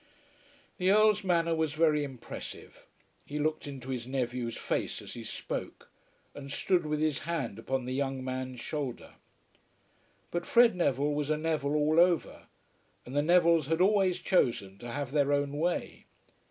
The 0.79 0.89
Earl's 0.89 1.23
manner 1.23 1.53
was 1.53 1.73
very 1.73 2.03
impressive. 2.03 2.87
He 3.23 3.37
looked 3.37 3.67
into 3.67 3.91
his 3.91 4.07
nephew's 4.07 4.57
face 4.57 4.99
as 4.99 5.13
he 5.13 5.23
spoke, 5.23 5.91
and 6.33 6.49
stood 6.51 6.87
with 6.87 6.99
his 6.99 7.19
hand 7.19 7.59
upon 7.59 7.85
the 7.85 7.93
young 7.93 8.23
man's 8.23 8.59
shoulder. 8.59 9.13
But 10.31 10.47
Fred 10.47 10.75
Neville 10.75 11.13
was 11.13 11.29
a 11.29 11.37
Neville 11.37 11.75
all 11.75 11.99
over, 11.99 12.47
and 13.05 13.15
the 13.15 13.21
Nevilles 13.21 13.67
had 13.67 13.79
always 13.79 14.17
chosen 14.17 14.79
to 14.79 14.89
have 14.89 15.11
their 15.11 15.31
own 15.31 15.51
way. 15.59 16.05